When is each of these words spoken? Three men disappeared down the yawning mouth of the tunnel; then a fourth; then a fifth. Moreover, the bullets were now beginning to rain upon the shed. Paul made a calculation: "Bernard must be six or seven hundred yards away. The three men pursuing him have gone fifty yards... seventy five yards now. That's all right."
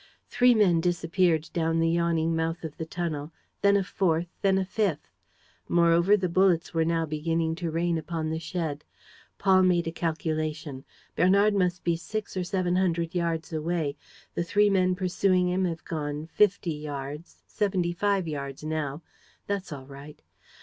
Three 0.25 0.55
men 0.55 0.81
disappeared 0.81 1.51
down 1.53 1.77
the 1.79 1.87
yawning 1.91 2.35
mouth 2.35 2.63
of 2.63 2.75
the 2.77 2.87
tunnel; 2.87 3.31
then 3.61 3.77
a 3.77 3.83
fourth; 3.83 4.25
then 4.41 4.57
a 4.57 4.65
fifth. 4.65 5.09
Moreover, 5.69 6.17
the 6.17 6.27
bullets 6.27 6.73
were 6.73 6.83
now 6.83 7.05
beginning 7.05 7.53
to 7.57 7.69
rain 7.69 7.99
upon 7.99 8.31
the 8.31 8.39
shed. 8.39 8.83
Paul 9.37 9.61
made 9.61 9.85
a 9.85 9.91
calculation: 9.91 10.85
"Bernard 11.15 11.53
must 11.53 11.83
be 11.83 11.95
six 11.95 12.35
or 12.35 12.43
seven 12.43 12.77
hundred 12.77 13.13
yards 13.13 13.53
away. 13.53 13.95
The 14.33 14.43
three 14.43 14.71
men 14.71 14.95
pursuing 14.95 15.47
him 15.47 15.65
have 15.65 15.85
gone 15.85 16.25
fifty 16.25 16.73
yards... 16.73 17.43
seventy 17.45 17.93
five 17.93 18.27
yards 18.27 18.63
now. 18.63 19.03
That's 19.45 19.71
all 19.71 19.85
right." 19.85 20.19